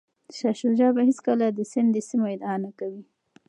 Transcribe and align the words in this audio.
شاه 0.37 0.55
شجاع 0.61 0.91
به 0.95 1.01
هیڅکله 1.09 1.45
د 1.51 1.59
سند 1.71 1.89
د 1.93 1.97
سیمو 2.09 2.25
ادعا 2.33 2.55
نه 2.65 2.71
کوي. 2.79 3.03